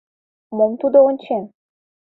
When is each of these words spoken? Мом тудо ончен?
Мом 0.55 0.71
тудо 0.81 0.97
ончен? 1.09 1.43